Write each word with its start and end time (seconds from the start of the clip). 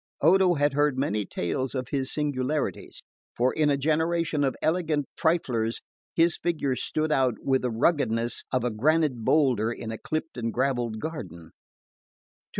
Odo 0.21 0.55
had 0.55 0.73
heard 0.73 0.97
many 0.97 1.27
tales 1.27 1.75
of 1.75 1.89
his 1.89 2.11
singularities, 2.11 3.03
for 3.37 3.53
in 3.53 3.69
a 3.69 3.77
generation 3.77 4.43
of 4.43 4.55
elegant 4.59 5.05
triflers 5.15 5.79
his 6.15 6.37
figure 6.39 6.75
stood 6.75 7.11
out 7.11 7.35
with 7.43 7.61
the 7.61 7.69
ruggedness 7.69 8.43
of 8.51 8.63
a 8.63 8.71
granite 8.71 9.17
boulder 9.23 9.71
in 9.71 9.91
a 9.91 9.99
clipped 9.99 10.37
and 10.37 10.51
gravelled 10.51 10.99
garden. 10.99 11.51